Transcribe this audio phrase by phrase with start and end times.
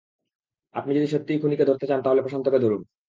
[0.75, 2.81] আপনি যদি সত্যিই খুনিকে ধরতে চান, তাহলে প্রশান্তকে ধরুন।